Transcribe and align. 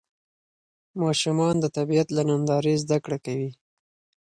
ماشومان 1.01 1.55
د 1.59 1.65
طبیعت 1.77 2.07
له 2.13 2.21
نندارې 2.29 2.73
زده 2.83 2.97
کړه 3.05 3.17
کوي 3.25 3.51